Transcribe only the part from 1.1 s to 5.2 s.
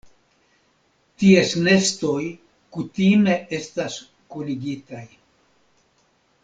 Ties nestoj kutime estas kunigitaj.